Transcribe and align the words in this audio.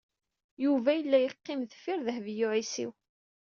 Yuba 0.63 0.89
yella 0.95 1.17
yeqqim 1.19 1.61
deffir 1.69 1.99
Dehbiya 2.05 2.45
u 2.47 2.49
Ɛisiw. 2.57 2.91